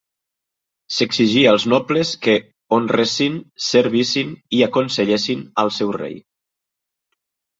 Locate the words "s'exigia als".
0.93-1.65